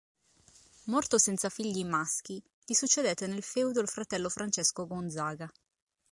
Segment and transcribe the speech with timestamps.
[0.85, 5.47] Morto senza figli maschi, gli succedette nel feudo il fratello Francesco Gonzaga.